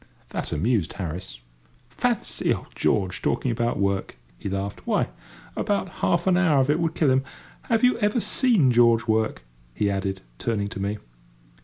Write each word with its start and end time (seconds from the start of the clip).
That 0.29 0.51
amused 0.51 0.93
Harris. 0.93 1.41
"Fancy 1.87 2.51
old 2.51 2.73
George 2.73 3.21
talking 3.21 3.51
about 3.51 3.77
work!" 3.77 4.17
he 4.39 4.49
laughed; 4.49 4.87
"why, 4.87 5.09
about 5.55 5.89
half 6.01 6.25
an 6.25 6.37
hour 6.37 6.59
of 6.59 6.71
it 6.71 6.79
would 6.79 6.95
kill 6.95 7.11
him. 7.11 7.23
Have 7.69 7.83
you 7.83 7.99
ever 7.99 8.19
seen 8.19 8.71
George 8.71 9.05
work?" 9.07 9.43
he 9.75 9.91
added, 9.91 10.21
turning 10.39 10.69
to 10.69 10.79
me. 10.79 10.97